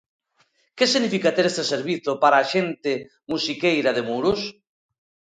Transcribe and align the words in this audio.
Que 0.77 0.85
significa 0.93 1.33
ter 1.35 1.45
este 1.47 1.63
servizo 1.73 2.11
para 2.23 2.35
a 2.39 2.47
xente 2.51 2.91
musiqueira 3.31 3.91
de 3.97 4.03
Muros? 4.09 4.41